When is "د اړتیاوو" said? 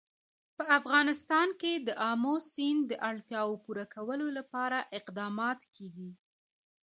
2.87-3.61